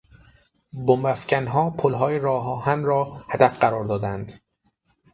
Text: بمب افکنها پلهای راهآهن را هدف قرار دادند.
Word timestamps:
بمب 0.73 1.05
افکنها 1.05 1.69
پلهای 1.69 2.19
راهآهن 2.19 2.83
را 2.83 3.13
هدف 3.29 3.59
قرار 3.59 3.85
دادند. 3.85 4.31